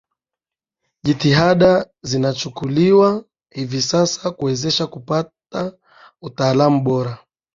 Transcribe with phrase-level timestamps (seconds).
[1.03, 5.73] Jitihada zinachukuliwa hivi sasa kuwawezesha kupata
[6.21, 7.17] utaalamu bora